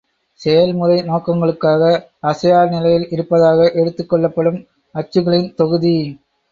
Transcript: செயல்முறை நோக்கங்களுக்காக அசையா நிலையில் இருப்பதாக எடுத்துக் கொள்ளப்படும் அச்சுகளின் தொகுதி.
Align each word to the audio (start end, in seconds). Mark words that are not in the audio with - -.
செயல்முறை 0.39 0.95
நோக்கங்களுக்காக 1.01 1.91
அசையா 2.23 2.65
நிலையில் 2.65 3.07
இருப்பதாக 3.09 3.69
எடுத்துக் 3.75 4.09
கொள்ளப்படும் 4.09 4.59
அச்சுகளின் 4.95 5.53
தொகுதி. 5.55 5.97